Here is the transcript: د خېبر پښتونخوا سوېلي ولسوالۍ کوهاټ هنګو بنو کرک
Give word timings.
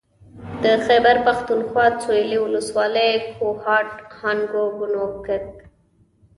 د 0.63 0.65
خېبر 0.85 1.15
پښتونخوا 1.27 1.85
سوېلي 2.03 2.37
ولسوالۍ 2.41 3.13
کوهاټ 3.37 3.89
هنګو 4.19 4.65
بنو 4.77 5.05
کرک 5.25 5.55